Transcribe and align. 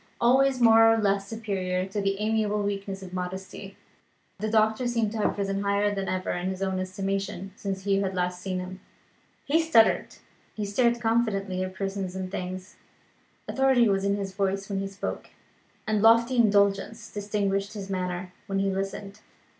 Always 0.19 0.59
more 0.59 0.91
or 0.91 0.97
less 0.97 1.27
superior 1.27 1.85
to 1.85 2.01
the 2.01 2.17
amiable 2.17 2.63
weakness 2.63 3.03
of 3.03 3.13
modesty, 3.13 3.77
the 4.39 4.49
doctor 4.49 4.87
seemed 4.87 5.11
to 5.11 5.19
have 5.19 5.37
risen 5.37 5.61
higher 5.61 5.93
than 5.93 6.09
ever 6.09 6.31
in 6.31 6.49
his 6.49 6.63
own 6.63 6.79
estimation, 6.79 7.51
since 7.55 7.83
Hugh 7.83 8.01
had 8.01 8.15
last 8.15 8.41
seen 8.41 8.57
him. 8.57 8.79
He 9.45 9.61
strutted; 9.61 10.15
he 10.55 10.65
stared 10.65 10.99
confidently 10.99 11.63
at 11.63 11.75
persons 11.75 12.15
and 12.15 12.31
things; 12.31 12.77
authority 13.47 13.87
was 13.87 14.03
in 14.03 14.15
his 14.15 14.33
voice 14.33 14.71
when 14.71 14.79
he 14.79 14.87
spoke, 14.87 15.29
and 15.85 16.01
lofty 16.01 16.35
indulgence 16.37 17.11
distinguished 17.11 17.73
his 17.73 17.91
manner 17.91 18.33
when 18.47 18.57
he 18.57 18.71
listened. 18.71 19.19